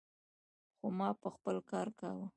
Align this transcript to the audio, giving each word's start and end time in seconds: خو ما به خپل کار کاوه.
خو 0.77 0.87
ما 0.97 1.09
به 1.21 1.29
خپل 1.35 1.55
کار 1.71 1.87
کاوه. 1.99 2.27